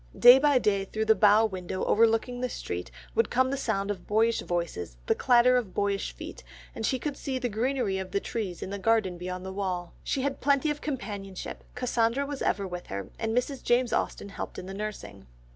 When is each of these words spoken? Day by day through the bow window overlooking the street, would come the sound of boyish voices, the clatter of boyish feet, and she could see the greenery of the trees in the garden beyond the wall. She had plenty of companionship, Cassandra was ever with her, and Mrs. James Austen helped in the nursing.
Day 0.17 0.39
by 0.39 0.57
day 0.57 0.85
through 0.85 1.05
the 1.05 1.13
bow 1.13 1.45
window 1.45 1.83
overlooking 1.85 2.41
the 2.41 2.49
street, 2.49 2.89
would 3.13 3.29
come 3.29 3.51
the 3.51 3.55
sound 3.55 3.91
of 3.91 4.07
boyish 4.07 4.41
voices, 4.41 4.97
the 5.05 5.13
clatter 5.13 5.57
of 5.57 5.75
boyish 5.75 6.11
feet, 6.15 6.43
and 6.73 6.83
she 6.87 6.97
could 6.97 7.15
see 7.15 7.37
the 7.37 7.47
greenery 7.47 7.99
of 7.99 8.09
the 8.09 8.19
trees 8.19 8.63
in 8.63 8.71
the 8.71 8.79
garden 8.79 9.19
beyond 9.19 9.45
the 9.45 9.53
wall. 9.53 9.93
She 10.03 10.23
had 10.23 10.41
plenty 10.41 10.71
of 10.71 10.81
companionship, 10.81 11.63
Cassandra 11.75 12.25
was 12.25 12.41
ever 12.41 12.65
with 12.67 12.87
her, 12.87 13.09
and 13.19 13.37
Mrs. 13.37 13.61
James 13.61 13.93
Austen 13.93 14.29
helped 14.29 14.57
in 14.57 14.65
the 14.65 14.73
nursing. 14.73 15.27